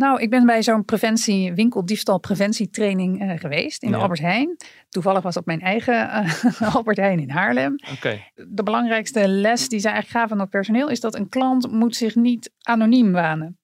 Nou, 0.00 0.20
ik 0.20 0.30
ben 0.30 0.46
bij 0.46 0.62
zo'n 0.62 0.84
preventie, 0.84 1.54
winkeldiefstalpreventietraining 1.54 3.22
uh, 3.22 3.32
geweest 3.38 3.82
in 3.82 3.90
de 3.90 3.96
Albert 3.96 4.20
Heijn. 4.20 4.56
Toevallig 4.88 5.22
was 5.22 5.34
dat 5.34 5.46
mijn 5.46 5.60
eigen 5.60 5.94
uh, 5.94 6.62
Albert 6.74 6.96
Heijn 6.96 7.18
in 7.18 7.30
Haarlem. 7.30 7.78
Okay. 7.96 8.32
De 8.34 8.62
belangrijkste 8.62 9.28
les 9.28 9.68
die 9.68 9.80
zij 9.80 9.92
eigenlijk 9.92 10.20
gaven 10.20 10.36
aan 10.36 10.42
het 10.42 10.50
personeel 10.50 10.88
is 10.88 11.00
dat 11.00 11.14
een 11.14 11.28
klant 11.28 11.70
moet 11.70 11.96
zich 11.96 12.14
niet 12.14 12.52
anoniem 12.62 13.12
wanen. 13.12 13.59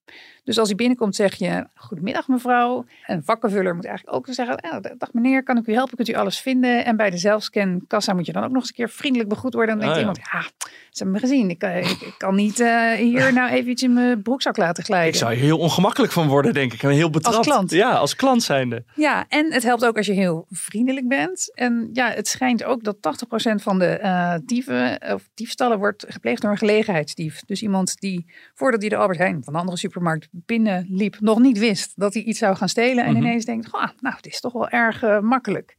Dus 0.47 0.59
als 0.59 0.69
hij 0.69 0.77
binnenkomt 0.77 1.17
zeg 1.17 1.35
je, 1.35 1.67
goedemiddag 1.75 2.29
mevrouw. 2.29 2.85
En 3.07 3.17
een 3.17 3.25
vakkenvuller 3.25 3.75
moet 3.75 3.85
eigenlijk 3.85 4.17
ook 4.17 4.27
zeggen, 4.31 4.57
eh, 4.57 4.77
dag 4.99 5.13
meneer, 5.13 5.43
kan 5.43 5.57
ik 5.57 5.67
u 5.67 5.73
helpen? 5.73 5.97
Kunt 5.97 6.09
u 6.09 6.15
alles 6.15 6.39
vinden? 6.39 6.85
En 6.85 6.97
bij 6.97 7.11
de 7.11 7.19
zelfscankassa 7.19 8.15
moet 8.15 8.27
je 8.27 8.33
dan 8.33 8.45
ook 8.45 8.51
nog 8.51 8.61
eens 8.61 8.69
een 8.69 8.75
keer 8.75 8.89
vriendelijk 8.89 9.29
begroet 9.29 9.55
worden. 9.55 9.79
Dan 9.79 9.85
denkt 9.85 9.97
oh, 9.97 10.03
ja. 10.03 10.09
iemand, 10.09 10.29
ja, 10.33 10.69
ze 10.91 11.03
hebben 11.03 11.13
me 11.13 11.19
gezien. 11.19 11.51
Ik, 11.51 11.63
ik, 11.63 12.01
ik 12.01 12.15
kan 12.19 12.35
niet 12.35 12.61
uh, 12.61 12.91
hier 12.91 13.33
nou 13.33 13.51
eventjes 13.51 13.83
in 13.83 13.93
mijn 13.93 14.23
broekzak 14.23 14.57
laten 14.57 14.85
glijden. 14.85 15.09
Ik 15.09 15.15
zou 15.15 15.35
hier 15.35 15.43
heel 15.43 15.59
ongemakkelijk 15.59 16.13
van 16.13 16.29
worden, 16.29 16.55
denk 16.55 16.73
ik. 16.73 16.83
En 16.83 16.91
heel 16.91 17.11
betrapt. 17.11 17.37
Als 17.37 17.47
klant. 17.47 17.71
Ja, 17.71 17.91
als 17.91 18.17
klant 18.17 18.43
zijnde. 18.43 18.85
Ja, 18.95 19.25
en 19.29 19.53
het 19.53 19.63
helpt 19.63 19.85
ook 19.85 19.97
als 19.97 20.07
je 20.07 20.13
heel 20.13 20.47
vriendelijk 20.51 21.09
bent. 21.09 21.53
En 21.55 21.91
ja, 21.93 22.11
het 22.11 22.29
schijnt 22.29 22.65
ook 22.65 22.85
dat 22.85 22.97
80% 22.97 23.55
van 23.55 23.79
de 23.79 23.99
uh, 24.03 24.35
dieven 24.45 25.01
of 25.15 25.29
diefstallen 25.35 25.79
wordt 25.79 26.05
gepleegd 26.09 26.43
door 26.43 26.51
een 26.51 26.57
gelegenheidsdief. 26.57 27.41
Dus 27.47 27.63
iemand 27.63 28.01
die, 28.01 28.27
voordat 28.55 28.81
hij 28.81 28.89
de 28.89 28.97
Albert 28.97 29.19
Heijn 29.19 29.45
van 29.45 29.55
een 29.55 29.61
andere 29.61 29.79
supermarkt 29.97 30.29
binnenliep, 30.31 31.17
nog 31.21 31.39
niet 31.39 31.59
wist 31.59 31.93
dat 31.97 32.15
hij 32.15 32.23
iets 32.23 32.39
zou 32.39 32.57
gaan 32.57 32.69
stelen. 32.69 33.05
En 33.05 33.11
mm 33.11 33.17
-hmm. 33.17 33.27
ineens 33.27 33.45
denkt, 33.45 33.69
goh, 33.69 33.89
nou, 34.01 34.17
het 34.17 34.27
is 34.27 34.41
toch 34.41 34.53
wel 34.53 34.69
erg 34.69 35.03
uh, 35.03 35.21
makkelijk. 35.21 35.77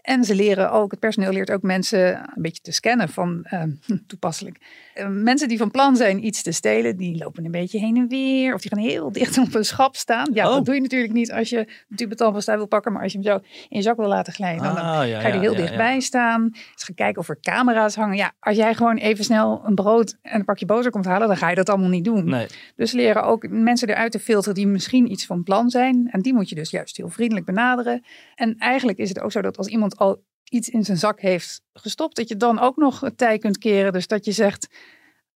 En 0.00 0.24
ze 0.24 0.34
leren 0.34 0.72
ook, 0.72 0.90
het 0.90 1.00
personeel 1.00 1.32
leert 1.32 1.50
ook 1.50 1.62
mensen 1.62 2.16
een 2.16 2.42
beetje 2.42 2.62
te 2.62 2.72
scannen 2.72 3.08
van 3.08 3.46
uh, 3.50 3.62
toepasselijk. 4.06 4.58
Uh, 4.94 5.08
mensen 5.08 5.48
die 5.48 5.58
van 5.58 5.70
plan 5.70 5.96
zijn 5.96 6.26
iets 6.26 6.42
te 6.42 6.52
stelen, 6.52 6.96
die 6.96 7.16
lopen 7.16 7.44
een 7.44 7.50
beetje 7.50 7.78
heen 7.78 7.96
en 7.96 8.08
weer. 8.08 8.54
Of 8.54 8.60
die 8.60 8.70
gaan 8.70 8.84
heel 8.84 9.12
dicht 9.12 9.38
op 9.38 9.54
een 9.54 9.64
schap 9.64 9.96
staan. 9.96 10.30
Ja, 10.32 10.48
oh. 10.48 10.54
dat 10.54 10.64
doe 10.64 10.74
je 10.74 10.80
natuurlijk 10.80 11.12
niet 11.12 11.32
als 11.32 11.48
je 11.48 11.58
een 11.58 11.96
tube 11.96 12.14
tandpasta 12.14 12.56
wil 12.56 12.66
pakken. 12.66 12.92
Maar 12.92 13.02
als 13.02 13.12
je 13.12 13.18
hem 13.18 13.26
zo 13.26 13.34
in 13.68 13.76
je 13.76 13.82
zak 13.82 13.96
wil 13.96 14.08
laten 14.08 14.32
glijden, 14.32 14.62
dan, 14.62 14.76
ah, 14.76 15.08
ja, 15.08 15.20
ga 15.20 15.26
je 15.28 15.34
er 15.34 15.40
heel 15.40 15.52
ja, 15.52 15.58
dichtbij 15.58 15.94
ja. 15.94 16.00
staan. 16.00 16.48
Dus 16.50 16.82
ga 16.82 16.92
kijken 16.94 17.20
of 17.20 17.28
er 17.28 17.40
camera's 17.40 17.94
hangen. 17.94 18.16
Ja, 18.16 18.32
als 18.40 18.56
jij 18.56 18.74
gewoon 18.74 18.96
even 18.96 19.24
snel 19.24 19.62
een 19.64 19.74
brood 19.74 20.16
en 20.22 20.38
een 20.38 20.44
pakje 20.44 20.66
boter 20.66 20.90
komt 20.90 21.04
halen, 21.04 21.28
dan 21.28 21.36
ga 21.36 21.48
je 21.48 21.54
dat 21.54 21.68
allemaal 21.68 21.88
niet 21.88 22.04
doen. 22.04 22.24
Nee. 22.24 22.46
Dus 22.76 22.92
leren 22.92 23.22
ook 23.22 23.48
mensen 23.48 23.88
eruit 23.88 24.12
te 24.12 24.18
filteren 24.18 24.54
die 24.54 24.66
misschien 24.66 25.10
iets 25.10 25.26
van 25.26 25.42
plan 25.42 25.70
zijn. 25.70 26.08
En 26.10 26.20
die 26.20 26.34
moet 26.34 26.48
je 26.48 26.54
dus 26.54 26.70
juist 26.70 26.96
heel 26.96 27.08
vriendelijk 27.08 27.46
benaderen. 27.46 28.04
En 28.34 28.54
eigenlijk 28.58 28.98
is 28.98 29.08
het 29.08 29.20
ook 29.20 29.32
zo 29.32 29.42
dat 29.42 29.56
als 29.56 29.66
iemand 29.66 29.97
al 29.98 30.24
iets 30.44 30.68
in 30.68 30.84
zijn 30.84 30.96
zak 30.98 31.20
heeft 31.20 31.62
gestopt, 31.72 32.16
dat 32.16 32.28
je 32.28 32.36
dan 32.36 32.58
ook 32.58 32.76
nog 32.76 33.00
het 33.00 33.18
tij 33.18 33.38
kunt 33.38 33.58
keren. 33.58 33.92
Dus 33.92 34.06
dat 34.06 34.24
je 34.24 34.32
zegt, 34.32 34.68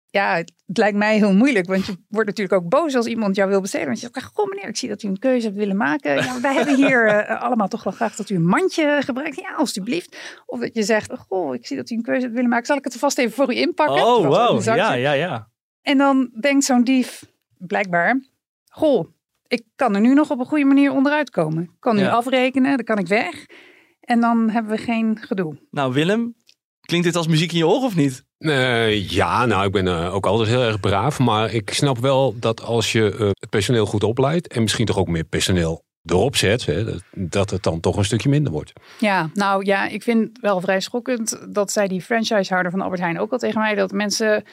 ja, 0.07 0.37
het 0.37 0.52
lijkt 0.78 0.97
mij 0.97 1.16
heel 1.16 1.35
moeilijk, 1.35 1.66
want 1.66 1.87
je 1.87 1.97
wordt 2.09 2.28
natuurlijk 2.28 2.62
ook 2.62 2.69
boos 2.69 2.95
als 2.95 3.07
iemand 3.07 3.37
jou 3.37 3.49
wil 3.50 3.61
besteden. 3.61 3.87
Want 3.87 4.00
je 4.00 4.09
zegt, 4.12 4.31
goh 4.35 4.49
meneer, 4.49 4.69
ik 4.69 4.76
zie 4.76 4.88
dat 4.88 5.02
u 5.02 5.09
een 5.09 5.19
keuze 5.19 5.47
hebt 5.47 5.59
willen 5.59 5.76
maken. 5.76 6.14
Ja, 6.14 6.40
wij 6.40 6.54
hebben 6.54 6.76
hier 6.76 7.07
uh, 7.07 7.42
allemaal 7.45 7.69
toch 7.69 7.83
wel 7.85 7.92
graag 7.92 8.16
dat 8.16 8.31
u 8.31 8.35
een 8.35 8.47
mandje 8.47 8.99
gebruikt. 9.02 9.37
Ja, 9.37 9.54
alstublieft. 9.54 10.42
Of 10.47 10.61
dat 10.61 10.75
je 10.75 10.83
zegt, 10.83 11.12
goh, 11.28 11.54
ik 11.54 11.66
zie 11.66 11.76
dat 11.76 11.90
u 11.90 11.95
een 11.95 12.02
keuze 12.02 12.21
hebt 12.21 12.35
willen 12.35 12.50
maken. 12.50 12.66
Zal 12.66 12.76
ik 12.76 12.85
het 12.85 12.92
er 12.92 12.99
vast 12.99 13.19
even 13.19 13.33
voor 13.33 13.52
u 13.52 13.57
inpakken? 13.57 14.07
Oh, 14.07 14.26
wow. 14.26 14.62
Ja, 14.64 14.92
ja, 14.95 15.12
ja. 15.12 15.49
En 15.83 15.99
dan 15.99 16.31
denkt 16.40 16.64
zo'n 16.64 16.85
dief, 16.85 17.25
blijkbaar, 17.59 18.21
goh, 18.69 19.09
ik 19.47 19.64
kan 19.76 19.95
er 19.95 20.00
nu 20.00 20.14
nog 20.14 20.31
op 20.31 20.38
een 20.38 20.47
goede 20.47 20.64
manier 20.64 20.92
onderuit 20.92 21.31
komen. 21.31 21.62
Ik 21.62 21.71
kan 21.78 21.97
nu 21.97 22.02
Ja. 22.02 22.11
afrekenen, 22.11 22.76
dan 22.76 22.85
kan 22.85 22.99
ik 22.99 23.07
weg. 23.07 23.47
En 24.02 24.21
dan 24.21 24.50
hebben 24.50 24.73
we 24.73 24.78
geen 24.78 25.18
gedoe. 25.21 25.56
Nou, 25.71 25.92
Willem, 25.92 26.35
klinkt 26.80 27.06
dit 27.06 27.16
als 27.16 27.26
muziek 27.26 27.52
in 27.52 27.59
je 27.59 27.66
oor 27.66 27.82
of 27.82 27.97
niet? 27.97 28.25
Eh, 28.38 29.11
ja, 29.11 29.47
nou, 29.47 29.66
ik 29.66 29.73
ben 29.73 29.87
eh, 29.88 30.14
ook 30.14 30.26
altijd 30.26 30.49
heel 30.49 30.62
erg 30.62 30.80
braaf. 30.80 31.18
Maar 31.18 31.52
ik 31.52 31.71
snap 31.71 31.99
wel 31.99 32.38
dat 32.38 32.62
als 32.62 32.92
je 32.92 33.11
eh, 33.11 33.26
het 33.26 33.50
personeel 33.50 33.87
goed 33.87 34.04
opleidt... 34.04 34.49
en 34.49 34.62
misschien 34.62 34.87
toch 34.87 34.99
ook 34.99 35.09
meer 35.09 35.25
personeel 35.25 35.85
erop 36.04 36.37
zet... 36.37 36.66
Hè, 36.66 36.85
dat, 37.14 37.50
het 37.50 37.62
dan 37.62 37.80
toch 37.80 37.97
een 37.97 38.04
stukje 38.04 38.28
minder 38.28 38.52
wordt. 38.52 38.73
Ja, 38.99 39.30
nou 39.35 39.64
ja, 39.64 39.88
ik 39.88 40.02
vind 40.02 40.28
het 40.28 40.40
wel 40.40 40.61
vrij 40.61 40.80
schokkend 40.80 41.47
dat 41.49 41.73
zij 41.73 41.88
die 41.88 42.02
franchisehouder 42.02 42.73
van 42.73 42.80
Albert 42.80 43.00
Heijn 43.00 43.21
ook 43.21 43.32
al 43.32 43.38
tegen 43.38 43.61
mij 43.61 43.75
dat 43.75 43.92
mensen 43.92 44.44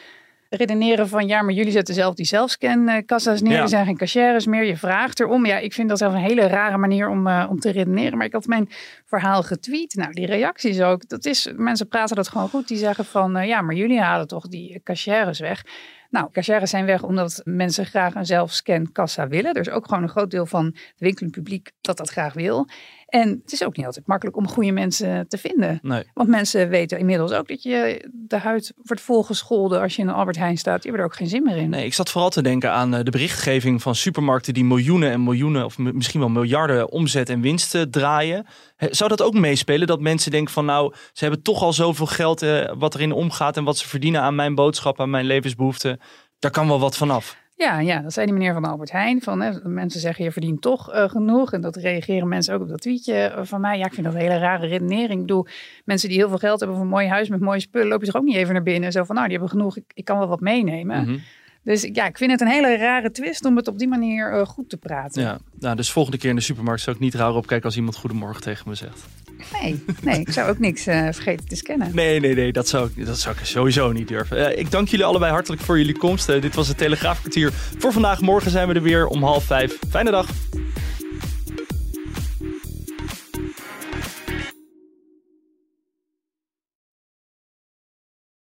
redeneren 0.49 1.07
van 1.07 1.27
ja, 1.27 1.41
maar 1.41 1.53
jullie 1.53 1.71
zetten 1.71 1.93
zelf 1.93 2.15
die 2.15 2.25
zelfscan-kassa's 2.25 3.41
neer. 3.41 3.51
Ja. 3.51 3.61
Er 3.61 3.69
zijn 3.69 3.85
geen 3.85 3.97
cashiers 3.97 4.45
meer. 4.45 4.63
Je 4.63 4.77
vraagt 4.77 5.19
erom. 5.19 5.45
Ja, 5.45 5.57
ik 5.57 5.73
vind 5.73 5.89
dat 5.89 5.97
zelf 5.97 6.13
een 6.13 6.19
hele 6.19 6.47
rare 6.47 6.77
manier 6.77 7.09
om, 7.09 7.27
uh, 7.27 7.47
om 7.49 7.59
te 7.59 7.71
redeneren. 7.71 8.17
Maar 8.17 8.27
ik 8.27 8.33
had 8.33 8.45
mijn 8.45 8.69
verhaal 9.05 9.43
getweet. 9.43 9.95
Nou, 9.95 10.13
die 10.13 10.25
reacties 10.25 10.81
ook. 10.81 11.07
Dat 11.07 11.25
is, 11.25 11.51
mensen 11.55 11.87
praten 11.87 12.15
dat 12.15 12.27
gewoon 12.27 12.49
goed. 12.49 12.67
Die 12.67 12.77
zeggen 12.77 13.05
van 13.05 13.37
uh, 13.37 13.47
ja, 13.47 13.61
maar 13.61 13.75
jullie 13.75 14.01
halen 14.01 14.27
toch 14.27 14.47
die 14.47 14.81
cashiers 14.83 15.39
weg. 15.39 15.63
Nou, 16.09 16.31
cashiers 16.31 16.69
zijn 16.69 16.85
weg 16.85 17.03
omdat 17.03 17.41
mensen 17.43 17.85
graag 17.85 18.15
een 18.15 18.25
zelfscan-kassa 18.25 19.27
willen. 19.27 19.53
Er 19.53 19.61
is 19.61 19.69
ook 19.69 19.87
gewoon 19.87 20.03
een 20.03 20.09
groot 20.09 20.31
deel 20.31 20.45
van 20.45 20.65
het 20.65 20.93
winkelend 20.97 21.33
publiek 21.33 21.71
dat 21.81 21.97
dat 21.97 22.09
graag 22.09 22.33
wil. 22.33 22.67
En 23.09 23.41
het 23.43 23.51
is 23.51 23.63
ook 23.63 23.77
niet 23.77 23.85
altijd 23.85 24.07
makkelijk 24.07 24.37
om 24.37 24.47
goede 24.47 24.71
mensen 24.71 25.27
te 25.27 25.37
vinden. 25.37 25.79
Nee. 25.81 26.03
Want 26.13 26.29
mensen 26.29 26.69
weten 26.69 26.99
inmiddels 26.99 27.31
ook 27.31 27.47
dat 27.47 27.63
je 27.63 28.09
de 28.13 28.37
huid 28.37 28.73
wordt 28.75 29.01
volgescholden 29.01 29.81
als 29.81 29.95
je 29.95 30.01
in 30.01 30.07
een 30.07 30.13
Albert 30.13 30.37
Heijn 30.37 30.57
staat. 30.57 30.81
Die 30.81 30.91
hebben 30.91 31.01
er 31.01 31.11
ook 31.11 31.17
geen 31.17 31.27
zin 31.27 31.43
meer 31.43 31.57
in. 31.57 31.69
Nee, 31.69 31.85
ik 31.85 31.93
zat 31.93 32.09
vooral 32.09 32.29
te 32.29 32.41
denken 32.41 32.71
aan 32.71 32.95
eh, 32.95 33.03
de 33.03 33.11
berichtgeving 33.11 33.81
van 33.81 33.95
supermarkten 33.95 34.53
die 34.53 34.63
miljoenen 34.63 35.11
en 35.11 35.23
miljoenen 35.23 35.65
of 35.65 35.77
misschien 35.77 36.19
wel 36.19 36.29
miljarden 36.29 36.91
omzet 36.91 37.29
en 37.29 37.41
winsten 37.41 37.91
draaien. 37.91 38.45
Hè, 38.75 38.87
Zou 38.91 39.09
dat 39.09 39.21
ook 39.21 39.33
meespelen 39.33 39.87
dat 39.87 39.99
mensen 39.99 40.31
denken 40.31 40.53
van 40.53 40.65
nou, 40.65 40.93
ze 41.13 41.23
hebben 41.23 41.43
toch 41.43 41.61
al 41.61 41.73
zoveel 41.73 42.05
geld 42.05 42.41
eh, 42.41 42.73
wat 42.77 42.95
erin 42.95 43.11
omgaat 43.11 43.57
en 43.57 43.63
wat 43.63 43.77
ze 43.77 43.87
verdienen 43.87 44.21
aan 44.21 44.35
mijn 44.35 44.55
boodschap, 44.55 44.99
aan 44.99 45.09
mijn 45.09 45.25
levensbehoeften. 45.25 45.99
Daar 46.39 46.51
kan 46.51 46.67
wel 46.67 46.79
wat 46.79 46.97
vanaf. 46.97 47.37
Ja, 47.59 47.79
ja, 47.79 48.01
dat 48.01 48.13
zei 48.13 48.25
die 48.25 48.35
meneer 48.35 48.53
van 48.53 48.65
Albert 48.65 48.91
Heijn. 48.91 49.21
Van, 49.21 49.41
hè, 49.41 49.69
mensen 49.69 49.99
zeggen 49.99 50.23
je 50.23 50.31
verdient 50.31 50.61
toch 50.61 50.93
uh, 50.93 51.09
genoeg. 51.09 51.53
En 51.53 51.61
dat 51.61 51.75
reageren 51.75 52.27
mensen 52.27 52.53
ook 52.53 52.61
op 52.61 52.69
dat 52.69 52.81
tweetje 52.81 53.39
van 53.41 53.61
mij. 53.61 53.77
Ja, 53.77 53.85
ik 53.85 53.93
vind 53.93 54.05
dat 54.05 54.15
een 54.15 54.21
hele 54.21 54.37
rare 54.37 54.67
redenering. 54.67 55.11
Ik 55.11 55.27
bedoel, 55.27 55.45
mensen 55.85 56.09
die 56.09 56.17
heel 56.17 56.29
veel 56.29 56.37
geld 56.37 56.59
hebben 56.59 56.77
voor 56.77 56.85
een 56.85 56.91
mooi 56.91 57.07
huis 57.07 57.29
met 57.29 57.39
mooie 57.39 57.59
spullen, 57.59 57.87
loop 57.87 57.99
je 57.99 58.05
toch 58.05 58.15
ook 58.15 58.27
niet 58.27 58.35
even 58.35 58.53
naar 58.53 58.63
binnen. 58.63 58.91
Zo 58.91 59.03
van, 59.03 59.15
nou, 59.15 59.27
die 59.27 59.37
hebben 59.37 59.57
genoeg, 59.57 59.77
ik, 59.77 59.83
ik 59.93 60.05
kan 60.05 60.17
wel 60.17 60.27
wat 60.27 60.39
meenemen. 60.39 61.01
Mhm. 61.01 61.17
Dus 61.69 61.89
ja, 61.93 62.07
ik 62.07 62.17
vind 62.17 62.31
het 62.31 62.41
een 62.41 62.47
hele 62.47 62.77
rare 62.77 63.11
twist 63.11 63.45
om 63.45 63.55
het 63.55 63.67
op 63.67 63.79
die 63.79 63.87
manier 63.87 64.33
uh, 64.33 64.45
goed 64.45 64.69
te 64.69 64.77
praten. 64.77 65.21
Ja, 65.21 65.39
nou, 65.59 65.75
dus 65.75 65.91
volgende 65.91 66.17
keer 66.17 66.29
in 66.29 66.35
de 66.35 66.41
supermarkt 66.41 66.81
zou 66.81 66.95
ik 66.95 67.01
niet 67.01 67.13
raar 67.13 67.35
opkijken 67.35 67.65
als 67.65 67.75
iemand 67.75 67.95
goedemorgen 67.95 68.41
tegen 68.41 68.69
me 68.69 68.75
zegt. 68.75 69.05
Nee, 69.61 69.83
nee, 70.03 70.19
ik 70.19 70.31
zou 70.31 70.49
ook 70.49 70.59
niks 70.59 70.87
uh, 70.87 71.07
vergeten 71.11 71.47
te 71.47 71.55
scannen. 71.55 71.91
Nee, 71.93 72.19
nee, 72.19 72.35
nee, 72.35 72.51
dat 72.51 72.67
zou, 72.67 72.89
ik, 72.95 73.05
dat 73.05 73.19
zou 73.19 73.35
ik 73.35 73.45
sowieso 73.45 73.91
niet 73.91 74.07
durven. 74.07 74.37
Uh, 74.37 74.57
ik 74.57 74.71
dank 74.71 74.87
jullie 74.87 75.05
allebei 75.05 75.31
hartelijk 75.31 75.61
voor 75.61 75.77
jullie 75.77 75.97
komst. 75.97 76.27
Dit 76.27 76.55
was 76.55 76.67
het 76.67 76.77
Telegraafkwartier 76.77 77.51
voor 77.53 77.93
vandaag. 77.93 78.21
Morgen 78.21 78.51
zijn 78.51 78.67
we 78.67 78.73
er 78.73 78.81
weer 78.81 79.07
om 79.07 79.23
half 79.23 79.43
vijf. 79.43 79.79
Fijne 79.89 80.11
dag. 80.11 80.27